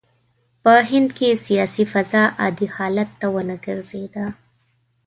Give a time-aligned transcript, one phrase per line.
[0.63, 4.25] په هند کې سیاسي فضا عادي حال ته ونه ګرځېده.